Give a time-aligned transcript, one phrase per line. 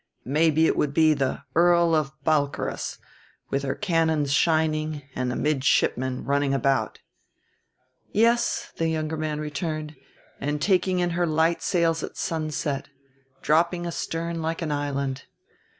[0.25, 2.97] Maybe it would be the Earl of Balcarras
[3.51, 6.97] with her cannons shining and the midshipmen running about."
[8.11, 9.95] "Yes," the younger man returned,
[10.39, 12.89] "and taking in her light sails at sunset,
[13.43, 15.25] dropping astern like an island.